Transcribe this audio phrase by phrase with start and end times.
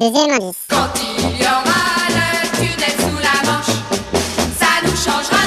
[0.00, 0.04] Quand
[1.18, 3.74] il y aura le tunnel sous la Manche,
[4.56, 5.37] ça nous changera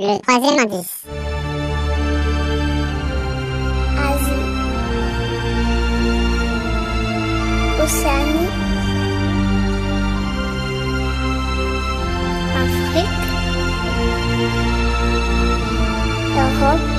[0.00, 1.02] Le troisième indice.
[3.98, 4.44] Asie,
[7.82, 8.48] Océanie,
[12.62, 13.18] Afrique,
[16.36, 16.97] Europe,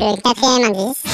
[0.00, 1.09] Le quatrième indice.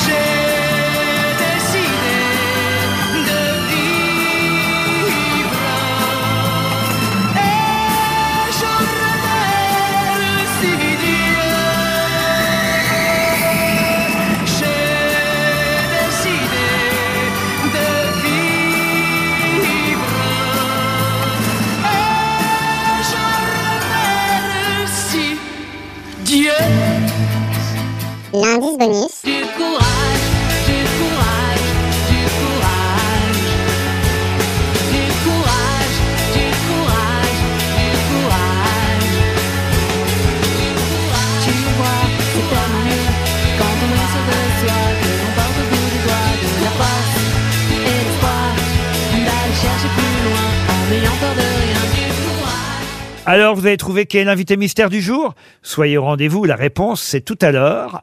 [28.36, 29.22] L'indice bonus.
[29.24, 30.24] Du courage,
[30.68, 31.66] du courage,
[32.10, 33.40] du courage.
[34.92, 35.96] Du courage,
[36.36, 37.40] du courage,
[37.80, 39.08] du courage.
[41.44, 42.04] Tu vois,
[42.34, 43.08] c'est tellement mieux
[43.56, 46.72] quand on est sûr de soi que l'on porte au bout du doigt de la
[46.76, 47.16] force
[47.72, 48.44] et l'espoir
[49.12, 51.82] d'aller chercher plus loin en n'ayant peur de rien.
[51.96, 52.84] Du courage.
[53.24, 55.34] Alors vous avez trouvé qui est l'invité mystère du jour?
[55.62, 58.02] Soyez au rendez-vous, la réponse c'est tout à l'heure,